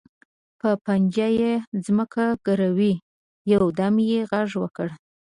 [0.59, 1.53] په پنجه یې
[1.85, 2.93] ځمکه ګروي،
[3.53, 4.87] یو دم یې غږ وکړ.